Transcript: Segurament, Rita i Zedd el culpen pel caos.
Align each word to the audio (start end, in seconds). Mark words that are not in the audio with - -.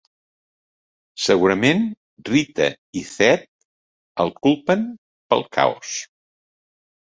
Segurament, 1.25 1.83
Rita 2.29 2.69
i 3.01 3.03
Zedd 3.11 3.45
el 4.25 4.33
culpen 4.47 4.83
pel 5.35 5.47
caos. 5.59 5.93